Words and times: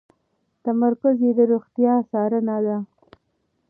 تمرکز 0.63 1.17
یې 1.25 1.31
د 1.37 1.39
روغتیا 1.51 1.93
څارنه 2.11 2.57
ده. 2.65 2.77